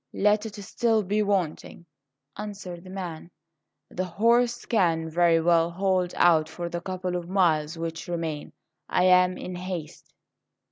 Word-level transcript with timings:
"Let 0.15 0.47
it 0.47 0.55
still 0.55 1.03
be 1.03 1.21
wanting," 1.21 1.85
answered 2.35 2.83
the 2.83 2.89
man; 2.89 3.29
"the 3.91 4.05
horse 4.05 4.65
can 4.65 5.11
very 5.11 5.39
well 5.39 5.69
hold 5.69 6.15
out 6.17 6.49
for 6.49 6.69
the 6.69 6.81
couple 6.81 7.15
of 7.15 7.29
miles 7.29 7.77
which 7.77 8.07
remain. 8.07 8.51
I 8.89 9.03
am 9.03 9.37
in 9.37 9.53
haste." 9.53 10.11